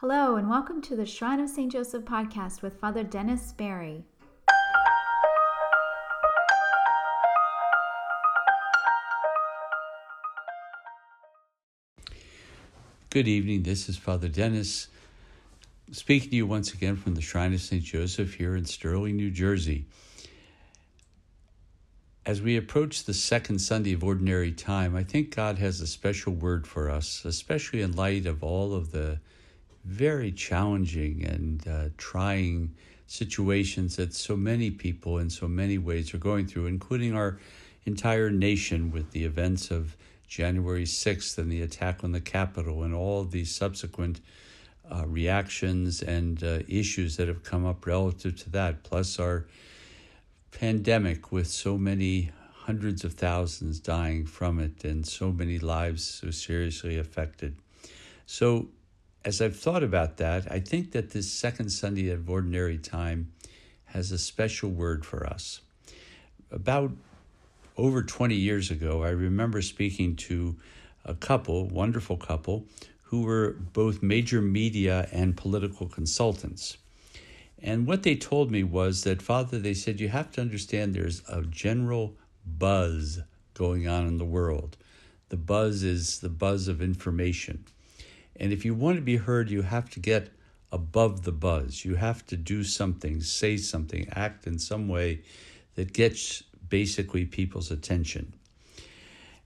Hello, 0.00 0.36
and 0.36 0.48
welcome 0.48 0.80
to 0.80 0.96
the 0.96 1.04
Shrine 1.04 1.40
of 1.40 1.50
St. 1.50 1.70
Joseph 1.70 2.06
podcast 2.06 2.62
with 2.62 2.80
Father 2.80 3.04
Dennis 3.04 3.52
Barry. 3.52 4.02
Good 13.10 13.28
evening. 13.28 13.64
This 13.64 13.90
is 13.90 13.98
Father 13.98 14.28
Dennis 14.28 14.88
speaking 15.92 16.30
to 16.30 16.36
you 16.36 16.46
once 16.46 16.72
again 16.72 16.96
from 16.96 17.14
the 17.14 17.20
Shrine 17.20 17.52
of 17.52 17.60
St. 17.60 17.84
Joseph 17.84 18.32
here 18.32 18.56
in 18.56 18.64
Stirling, 18.64 19.16
New 19.16 19.30
Jersey. 19.30 19.84
As 22.24 22.40
we 22.40 22.56
approach 22.56 23.04
the 23.04 23.12
second 23.12 23.58
Sunday 23.58 23.92
of 23.92 24.02
Ordinary 24.02 24.52
Time, 24.52 24.96
I 24.96 25.04
think 25.04 25.36
God 25.36 25.58
has 25.58 25.82
a 25.82 25.86
special 25.86 26.32
word 26.32 26.66
for 26.66 26.88
us, 26.88 27.22
especially 27.26 27.82
in 27.82 27.92
light 27.92 28.24
of 28.24 28.42
all 28.42 28.72
of 28.72 28.92
the 28.92 29.20
very 29.84 30.32
challenging 30.32 31.24
and 31.24 31.66
uh, 31.66 31.88
trying 31.96 32.74
situations 33.06 33.96
that 33.96 34.14
so 34.14 34.36
many 34.36 34.70
people 34.70 35.18
in 35.18 35.28
so 35.30 35.48
many 35.48 35.78
ways 35.78 36.14
are 36.14 36.18
going 36.18 36.46
through, 36.46 36.66
including 36.66 37.14
our 37.14 37.38
entire 37.84 38.30
nation 38.30 38.90
with 38.90 39.10
the 39.10 39.24
events 39.24 39.70
of 39.70 39.96
January 40.28 40.84
6th 40.84 41.38
and 41.38 41.50
the 41.50 41.62
attack 41.62 42.04
on 42.04 42.12
the 42.12 42.20
Capitol 42.20 42.84
and 42.84 42.94
all 42.94 43.24
the 43.24 43.44
subsequent 43.44 44.20
uh, 44.90 45.04
reactions 45.06 46.02
and 46.02 46.42
uh, 46.44 46.60
issues 46.68 47.16
that 47.16 47.26
have 47.26 47.42
come 47.42 47.66
up 47.66 47.86
relative 47.86 48.36
to 48.36 48.50
that, 48.50 48.82
plus 48.82 49.18
our 49.18 49.46
pandemic 50.52 51.32
with 51.32 51.46
so 51.46 51.78
many 51.78 52.30
hundreds 52.52 53.02
of 53.02 53.14
thousands 53.14 53.80
dying 53.80 54.26
from 54.26 54.60
it 54.60 54.84
and 54.84 55.06
so 55.06 55.32
many 55.32 55.58
lives 55.58 56.04
so 56.04 56.30
seriously 56.30 56.98
affected. 56.98 57.56
So, 58.26 58.68
as 59.24 59.40
I've 59.42 59.56
thought 59.56 59.82
about 59.82 60.16
that, 60.16 60.50
I 60.50 60.60
think 60.60 60.92
that 60.92 61.10
this 61.10 61.30
second 61.30 61.70
Sunday 61.70 62.10
of 62.10 62.28
Ordinary 62.30 62.78
Time 62.78 63.32
has 63.86 64.12
a 64.12 64.18
special 64.18 64.70
word 64.70 65.04
for 65.04 65.26
us. 65.26 65.60
About 66.50 66.92
over 67.76 68.02
20 68.02 68.34
years 68.34 68.70
ago, 68.70 69.02
I 69.02 69.10
remember 69.10 69.62
speaking 69.62 70.16
to 70.16 70.56
a 71.04 71.14
couple, 71.14 71.68
wonderful 71.68 72.16
couple, 72.16 72.64
who 73.02 73.22
were 73.22 73.56
both 73.72 74.02
major 74.02 74.40
media 74.40 75.08
and 75.12 75.36
political 75.36 75.88
consultants. 75.88 76.76
And 77.62 77.86
what 77.86 78.04
they 78.04 78.16
told 78.16 78.50
me 78.50 78.62
was 78.62 79.02
that, 79.02 79.20
Father, 79.20 79.58
they 79.58 79.74
said, 79.74 80.00
you 80.00 80.08
have 80.08 80.30
to 80.32 80.40
understand 80.40 80.94
there's 80.94 81.22
a 81.28 81.42
general 81.42 82.14
buzz 82.46 83.20
going 83.52 83.86
on 83.86 84.06
in 84.06 84.16
the 84.16 84.24
world. 84.24 84.76
The 85.28 85.36
buzz 85.36 85.82
is 85.82 86.20
the 86.20 86.28
buzz 86.28 86.68
of 86.68 86.80
information. 86.80 87.64
And 88.40 88.52
if 88.52 88.64
you 88.64 88.74
want 88.74 88.96
to 88.96 89.02
be 89.02 89.16
heard, 89.16 89.50
you 89.50 89.62
have 89.62 89.90
to 89.90 90.00
get 90.00 90.32
above 90.72 91.24
the 91.24 91.32
buzz. 91.32 91.84
You 91.84 91.96
have 91.96 92.24
to 92.26 92.36
do 92.36 92.64
something, 92.64 93.20
say 93.20 93.58
something, 93.58 94.08
act 94.12 94.46
in 94.46 94.58
some 94.58 94.88
way 94.88 95.20
that 95.74 95.92
gets 95.92 96.42
basically 96.68 97.26
people's 97.26 97.70
attention. 97.70 98.32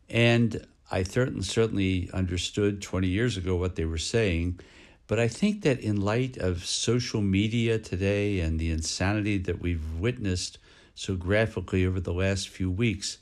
And 0.09 0.65
I 0.91 1.03
certainly 1.03 2.09
understood 2.13 2.83
20 2.83 3.09
years 3.09 3.37
ago 3.37 3.57
what 3.57 3.75
they 3.75 3.85
were 3.85 3.99
saying, 3.99 4.61
but 5.07 5.19
I 5.19 5.29
think 5.29 5.63
that 5.63 5.81
in 5.81 6.01
light 6.01 6.37
of 6.37 6.65
social 6.65 7.21
media 7.21 7.79
today 7.79 8.41
and 8.41 8.59
the 8.59 8.71
insanity 8.71 9.39
that 9.39 9.61
we've 9.61 9.85
witnessed 9.99 10.59
so 10.95 11.17
graphically 11.17 11.85
over 11.85 12.01
the 12.01 12.13
last 12.13 12.49
few 12.49 12.71
weeks, 12.71 13.19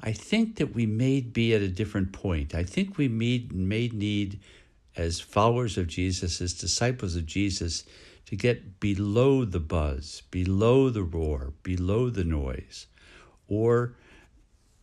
I 0.00 0.12
think 0.12 0.56
that 0.56 0.74
we 0.74 0.86
may 0.86 1.20
be 1.20 1.54
at 1.54 1.60
a 1.60 1.68
different 1.68 2.12
point. 2.12 2.54
I 2.54 2.64
think 2.64 2.96
we 2.96 3.08
may, 3.08 3.46
may 3.52 3.88
need, 3.88 4.40
as 4.96 5.20
followers 5.20 5.78
of 5.78 5.86
Jesus, 5.86 6.40
as 6.40 6.54
disciples 6.54 7.16
of 7.16 7.26
Jesus, 7.26 7.84
to 8.26 8.36
get 8.36 8.80
below 8.80 9.44
the 9.44 9.60
buzz, 9.60 10.22
below 10.30 10.90
the 10.90 11.02
roar, 11.02 11.52
below 11.62 12.10
the 12.10 12.24
noise, 12.24 12.86
or 13.48 13.94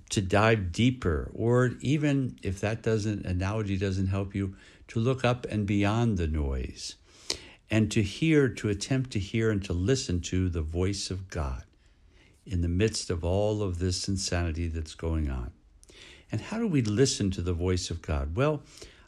to 0.10 0.22
dive 0.22 0.72
deeper, 0.72 1.30
or 1.34 1.72
even 1.82 2.38
if 2.44 2.60
that 2.62 2.82
doesn't 2.82 3.26
analogy 3.26 3.78
doesn't 3.78 4.08
help 4.08 4.34
you, 4.34 4.56
to 4.88 5.00
look 5.00 5.26
up 5.26 5.46
and 5.50 5.66
beyond 5.66 6.18
the 6.18 6.28
noise, 6.28 6.96
and 7.70 7.92
to 7.92 8.02
hear, 8.02 8.48
to 8.48 8.70
attempt 8.70 9.12
to 9.12 9.20
hear 9.20 9.52
and 9.52 9.64
to 9.66 9.74
listen 9.74 10.22
to 10.22 10.48
the 10.50 10.62
voice 10.62 11.12
of 11.12 11.30
God 11.30 11.64
in 12.46 12.62
the 12.62 12.70
midst 12.70 13.10
of 13.10 13.26
all 13.26 13.62
of 13.62 13.80
this 13.80 14.08
insanity 14.08 14.70
that's 14.70 14.96
going 14.96 15.30
on. 15.30 15.52
And 16.32 16.40
how 16.40 16.58
do 16.58 16.68
we 16.68 16.82
listen 16.82 17.32
to 17.32 17.42
the 17.42 17.54
voice 17.54 17.90
of 17.90 18.02
God? 18.02 18.36
Well, 18.36 18.62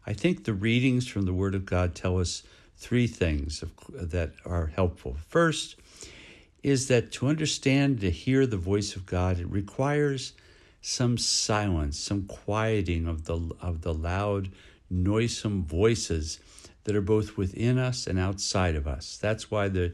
I 0.10 0.14
think 0.14 0.44
the 0.44 0.56
readings 0.56 1.08
from 1.08 1.28
the 1.28 1.34
Word 1.36 1.54
of 1.54 1.68
God 1.68 1.94
tell 1.94 2.20
us 2.20 2.42
three 2.76 3.06
things 3.06 3.64
that 3.94 4.32
are 4.44 4.66
helpful. 4.66 5.16
First, 5.28 5.76
is 6.64 6.88
that 6.88 7.12
to 7.12 7.28
understand, 7.28 8.02
to 8.02 8.10
hear 8.10 8.48
the 8.48 8.58
voice 8.58 8.96
of 8.96 9.06
God, 9.06 9.40
it 9.40 9.46
requires 9.46 10.34
some 10.82 11.20
silence, 11.20 12.00
some 12.00 12.24
quieting 12.24 13.06
of 13.06 13.26
the, 13.26 13.52
of 13.62 13.82
the 13.82 13.94
loud, 13.94 14.50
noisome 14.90 15.64
voices 15.64 16.40
that 16.86 16.96
are 16.96 17.02
both 17.02 17.38
within 17.38 17.78
us 17.78 18.08
and 18.08 18.18
outside 18.18 18.76
of 18.76 18.88
us. 18.88 19.16
That's 19.22 19.52
why 19.52 19.68
the 19.68 19.94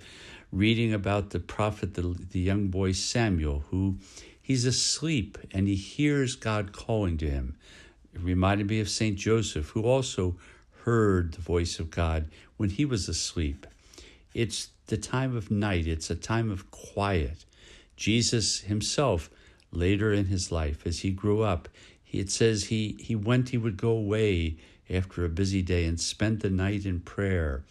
reading 0.50 0.94
about 0.94 1.32
the 1.32 1.42
prophet, 1.42 1.96
the, 1.96 2.04
the 2.04 2.40
young 2.40 2.70
boy 2.70 2.94
Samuel, 2.94 3.66
who 3.70 3.98
he's 4.42 4.64
asleep 4.64 5.38
and 5.52 5.68
he 5.68 5.76
hears 5.76 6.38
God 6.38 6.72
calling 6.72 7.18
to 7.18 7.30
him. 7.30 7.58
It 8.16 8.22
reminded 8.22 8.70
me 8.70 8.80
of 8.80 8.90
St. 8.90 9.18
Joseph, 9.18 9.70
who 9.70 9.84
also 9.84 10.38
heard 10.84 11.34
the 11.34 11.42
voice 11.42 11.80
of 11.80 11.92
God 11.92 12.30
when 12.58 12.70
he 12.70 12.86
was 12.86 13.10
asleep. 13.10 13.68
It's 14.34 14.70
the 14.88 14.98
time 14.98 15.36
of 15.36 15.52
night, 15.52 15.86
it's 15.86 16.10
a 16.10 16.16
time 16.16 16.50
of 16.50 16.72
quiet. 16.72 17.46
Jesus 17.98 18.62
himself, 18.62 19.30
later 19.72 20.14
in 20.14 20.26
his 20.26 20.52
life, 20.52 20.86
as 20.86 21.00
he 21.00 21.12
grew 21.12 21.42
up, 21.42 21.68
it 22.12 22.30
says 22.30 22.66
he, 22.66 22.96
he 23.00 23.16
went, 23.16 23.50
he 23.50 23.58
would 23.58 23.78
go 23.78 23.90
away 23.90 24.58
after 24.90 25.26
a 25.26 25.30
busy 25.30 25.62
day 25.62 25.86
and 25.86 26.00
spent 26.00 26.42
the 26.42 26.50
night 26.50 26.86
in 26.86 27.00
prayer. 27.02 27.64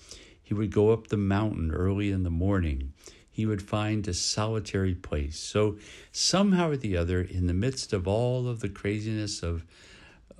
He 0.42 0.52
would 0.52 0.72
go 0.72 0.90
up 0.90 1.06
the 1.06 1.16
mountain 1.16 1.70
early 1.70 2.10
in 2.10 2.22
the 2.22 2.30
morning. 2.30 2.92
He 3.30 3.46
would 3.46 3.62
find 3.62 4.06
a 4.06 4.14
solitary 4.14 4.94
place. 4.94 5.38
So, 5.38 5.78
somehow 6.12 6.70
or 6.70 6.76
the 6.76 6.96
other, 6.96 7.20
in 7.22 7.46
the 7.46 7.54
midst 7.54 7.92
of 7.92 8.06
all 8.06 8.46
of 8.46 8.60
the 8.60 8.68
craziness 8.68 9.42
of, 9.42 9.64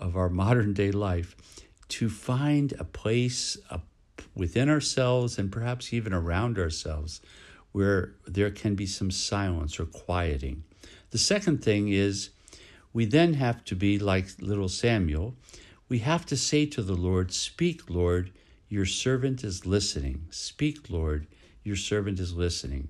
of 0.04 0.16
our 0.16 0.28
modern 0.28 0.74
day 0.74 0.90
life, 0.90 1.34
to 1.88 2.08
find 2.08 2.74
a 2.78 2.84
place 2.84 3.56
within 4.34 4.68
ourselves 4.68 5.38
and 5.38 5.50
perhaps 5.50 5.92
even 5.92 6.12
around 6.12 6.58
ourselves 6.58 7.20
where 7.72 8.14
there 8.26 8.50
can 8.50 8.74
be 8.74 8.86
some 8.86 9.10
silence 9.10 9.80
or 9.80 9.86
quieting. 9.86 10.62
The 11.10 11.18
second 11.18 11.64
thing 11.64 11.88
is 11.88 12.30
we 12.92 13.06
then 13.06 13.34
have 13.34 13.64
to 13.64 13.74
be 13.74 13.98
like 13.98 14.28
little 14.40 14.68
Samuel. 14.68 15.34
We 15.88 16.00
have 16.00 16.26
to 16.26 16.36
say 16.36 16.66
to 16.66 16.82
the 16.82 16.94
Lord, 16.94 17.32
Speak, 17.32 17.88
Lord, 17.88 18.30
your 18.68 18.86
servant 18.86 19.42
is 19.42 19.66
listening. 19.66 20.26
Speak, 20.30 20.90
Lord, 20.90 21.26
your 21.62 21.76
servant 21.76 22.20
is 22.20 22.34
listening. 22.34 22.88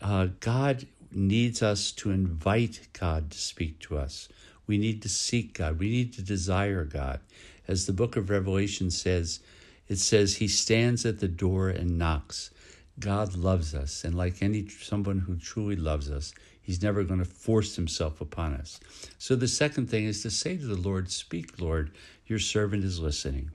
Uh, 0.00 0.28
God 0.40 0.86
needs 1.12 1.62
us 1.62 1.92
to 1.92 2.10
invite 2.10 2.88
God 2.98 3.30
to 3.30 3.38
speak 3.38 3.78
to 3.80 3.98
us. 3.98 4.28
We 4.66 4.78
need 4.78 5.02
to 5.02 5.08
seek 5.08 5.54
God. 5.54 5.78
We 5.78 5.90
need 5.90 6.12
to 6.14 6.22
desire 6.22 6.84
God. 6.84 7.20
As 7.68 7.86
the 7.86 7.92
book 7.92 8.16
of 8.16 8.30
Revelation 8.30 8.90
says, 8.90 9.40
it 9.88 9.98
says, 9.98 10.36
He 10.36 10.48
stands 10.48 11.04
at 11.04 11.20
the 11.20 11.28
door 11.28 11.68
and 11.68 11.98
knocks. 11.98 12.50
God 12.98 13.36
loves 13.36 13.74
us, 13.74 14.04
and 14.04 14.14
like 14.14 14.42
any 14.42 14.68
someone 14.68 15.18
who 15.20 15.36
truly 15.36 15.76
loves 15.76 16.10
us, 16.10 16.32
He's 16.60 16.82
never 16.82 17.02
going 17.02 17.18
to 17.18 17.24
force 17.24 17.76
Himself 17.76 18.20
upon 18.20 18.54
us. 18.54 18.78
So 19.18 19.34
the 19.34 19.48
second 19.48 19.90
thing 19.90 20.04
is 20.04 20.22
to 20.22 20.30
say 20.30 20.56
to 20.56 20.66
the 20.66 20.80
Lord, 20.80 21.10
Speak, 21.10 21.60
Lord, 21.60 21.90
your 22.26 22.38
servant 22.38 22.84
is 22.84 23.00
listening. 23.00 23.50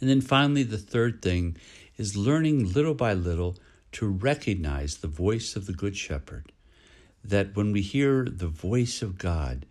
And 0.00 0.08
then 0.08 0.20
finally, 0.20 0.62
the 0.62 0.78
third 0.78 1.20
thing 1.22 1.56
is 1.96 2.16
learning 2.16 2.72
little 2.72 2.94
by 2.94 3.14
little 3.14 3.56
to 3.92 4.06
recognize 4.06 4.98
the 4.98 5.08
voice 5.08 5.56
of 5.56 5.66
the 5.66 5.72
Good 5.72 5.96
Shepherd. 5.96 6.52
That 7.24 7.54
when 7.54 7.72
we 7.72 7.82
hear 7.82 8.24
the 8.24 8.46
voice 8.46 9.02
of 9.02 9.18
God, 9.18 9.66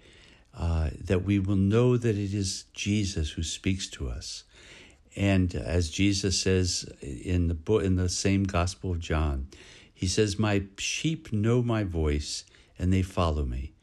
uh, 0.57 0.89
that 0.99 1.23
we 1.23 1.39
will 1.39 1.55
know 1.55 1.97
that 1.97 2.17
it 2.17 2.33
is 2.33 2.65
Jesus 2.73 3.31
who 3.31 3.43
speaks 3.43 3.87
to 3.89 4.09
us. 4.09 4.43
And 5.15 5.53
as 5.55 5.89
Jesus 5.89 6.39
says 6.39 6.85
in 7.01 7.47
the 7.47 7.53
book, 7.53 7.83
in 7.83 7.95
the 7.95 8.09
same 8.09 8.43
Gospel 8.43 8.91
of 8.91 8.99
John, 8.99 9.47
he 9.93 10.07
says, 10.07 10.39
"My 10.39 10.63
sheep 10.77 11.33
know 11.33 11.61
my 11.61 11.83
voice, 11.83 12.45
and 12.77 12.93
they 12.93 13.01
follow 13.01 13.45
me." 13.45 13.73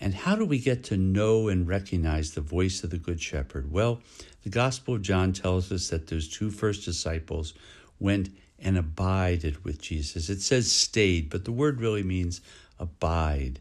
And 0.00 0.14
how 0.14 0.36
do 0.36 0.44
we 0.44 0.58
get 0.58 0.82
to 0.84 0.96
know 0.96 1.48
and 1.48 1.68
recognize 1.68 2.32
the 2.32 2.40
voice 2.40 2.82
of 2.82 2.90
the 2.90 2.98
Good 2.98 3.20
Shepherd? 3.20 3.70
Well, 3.70 4.02
the 4.42 4.50
Gospel 4.50 4.94
of 4.94 5.02
John 5.02 5.32
tells 5.32 5.70
us 5.70 5.88
that 5.88 6.08
those 6.08 6.28
two 6.28 6.50
first 6.50 6.84
disciples 6.84 7.54
went 7.98 8.30
and 8.58 8.76
abided 8.76 9.64
with 9.64 9.80
Jesus. 9.80 10.28
It 10.28 10.40
says 10.40 10.70
stayed, 10.70 11.30
but 11.30 11.44
the 11.44 11.52
word 11.52 11.80
really 11.80 12.02
means 12.02 12.40
abide, 12.78 13.60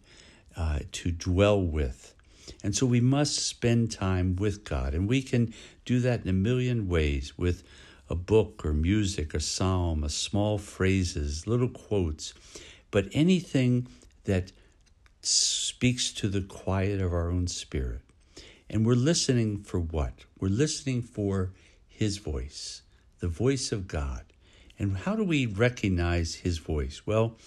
uh, 0.55 0.79
to 0.91 1.11
dwell 1.11 1.61
with. 1.61 2.12
And 2.63 2.75
so 2.75 2.85
we 2.85 3.01
must 3.01 3.45
spend 3.45 3.91
time 3.91 4.35
with 4.35 4.63
God. 4.63 4.93
And 4.93 5.07
we 5.07 5.21
can 5.21 5.53
do 5.85 5.99
that 6.01 6.23
in 6.23 6.29
a 6.29 6.33
million 6.33 6.87
ways 6.87 7.37
with 7.37 7.63
a 8.09 8.15
book 8.15 8.65
or 8.65 8.73
music, 8.73 9.33
a 9.33 9.39
psalm, 9.39 10.03
a 10.03 10.09
small 10.09 10.57
phrases, 10.57 11.47
little 11.47 11.69
quotes, 11.69 12.33
but 12.91 13.07
anything 13.11 13.87
that 14.25 14.51
speaks 15.21 16.11
to 16.11 16.27
the 16.27 16.41
quiet 16.41 17.01
of 17.01 17.13
our 17.13 17.29
own 17.31 17.47
spirit. 17.47 18.01
And 18.69 18.85
we're 18.85 18.95
listening 18.95 19.63
for 19.63 19.79
what? 19.79 20.25
We're 20.39 20.49
listening 20.49 21.01
for 21.01 21.51
His 21.87 22.17
voice, 22.17 22.81
the 23.19 23.27
voice 23.27 23.71
of 23.71 23.87
God. 23.87 24.25
And 24.77 24.97
how 24.97 25.15
do 25.15 25.23
we 25.23 25.45
recognize 25.45 26.35
His 26.35 26.57
voice? 26.57 27.03
Well, 27.05 27.37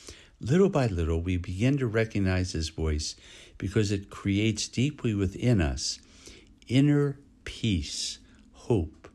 little 0.41 0.69
by 0.69 0.87
little, 0.87 1.21
we 1.21 1.37
begin 1.37 1.79
to 1.79 1.87
recognize 1.87 2.53
His 2.53 2.69
voice 2.69 3.17
because 3.59 3.91
it 3.91 4.11
creates 4.11 4.69
deeply 4.69 5.15
within 5.15 5.61
us 5.61 5.99
inner 6.69 7.19
peace, 7.45 8.19
hope, 8.53 9.09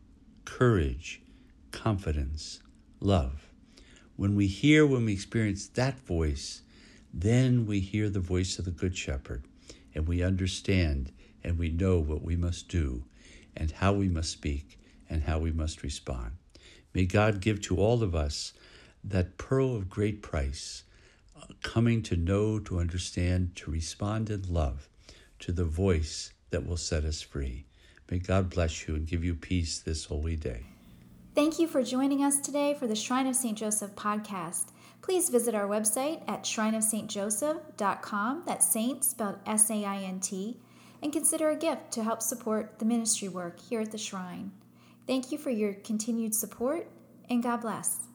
courage, 0.46 1.22
confidence, 1.72 2.62
love. 3.00 3.48
When 4.16 4.36
we 4.36 4.48
hear, 4.48 4.86
when 4.86 5.06
we 5.06 5.14
experience 5.14 5.68
that 5.68 6.00
voice, 6.00 6.62
then 7.14 7.66
we 7.66 7.80
hear 7.80 8.10
the 8.10 8.20
voice 8.20 8.58
of 8.58 8.66
the 8.66 8.72
Good 8.72 8.98
Shepherd 8.98 9.44
and 9.94 10.08
we 10.08 10.24
understand 10.24 11.12
and 11.44 11.58
we 11.58 11.70
know 11.70 12.00
what 12.00 12.24
we 12.24 12.36
must 12.36 12.70
do 12.70 13.04
and 13.56 13.72
how 13.72 13.94
we 13.94 14.08
must 14.08 14.32
speak 14.32 14.80
and 15.10 15.24
how 15.24 15.40
we 15.40 15.52
must 15.52 15.84
respond. 15.84 16.32
May 16.94 17.06
God 17.06 17.42
give 17.42 17.62
to 17.62 17.78
all 17.78 18.04
of 18.04 18.16
us 18.16 18.54
that 19.04 19.38
pearl 19.38 19.76
of 19.76 19.90
great 19.90 20.22
price, 20.22 20.84
coming 21.62 22.02
to 22.04 22.16
know, 22.16 22.60
to 22.60 22.80
understand, 22.80 23.56
to 23.58 23.72
respond 23.72 24.30
in 24.30 24.44
love 24.50 24.88
to 25.40 25.52
the 25.52 25.66
voice 25.66 26.32
that 26.52 26.66
will 26.66 26.78
set 26.78 27.04
us 27.04 27.22
free. 27.22 27.66
May 28.10 28.20
God 28.20 28.50
bless 28.50 28.88
you 28.88 28.96
and 28.96 29.06
give 29.08 29.24
you 29.24 29.36
peace 29.36 29.80
this 29.80 30.06
holy 30.06 30.36
day. 30.36 30.66
Thank 31.34 31.60
you 31.60 31.68
for 31.68 31.82
joining 31.82 32.22
us 32.24 32.42
today 32.42 32.74
for 32.74 32.88
the 32.88 32.96
Shrine 32.96 33.28
of 33.28 33.38
St. 33.38 33.58
Joseph 33.58 33.96
podcast. 33.96 34.72
Please 35.02 35.30
visit 35.30 35.56
our 35.56 35.68
website 35.68 36.22
at 36.28 36.44
shrineofsaintjoseph.com, 36.44 38.44
that's 38.46 38.70
saint 38.72 39.06
spelled 39.06 39.40
S 39.46 39.72
A 39.72 39.86
I 39.86 40.04
N 40.04 40.20
T, 40.20 40.60
and 41.02 41.14
consider 41.14 41.50
a 41.50 41.56
gift 41.56 41.92
to 41.94 42.04
help 42.04 42.22
support 42.22 42.80
the 42.80 42.86
ministry 42.86 43.30
work 43.30 43.60
here 43.60 43.82
at 43.82 43.92
the 43.92 43.98
shrine. 43.98 44.52
Thank 45.08 45.32
you 45.32 45.38
for 45.38 45.50
your 45.50 45.74
continued 45.74 46.36
support, 46.36 46.88
and 47.30 47.42
God 47.42 47.62
bless. 47.62 48.11